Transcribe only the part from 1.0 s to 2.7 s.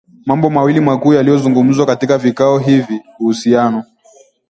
yalizungumziwa katika vikao